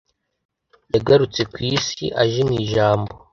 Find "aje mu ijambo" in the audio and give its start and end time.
2.21-3.13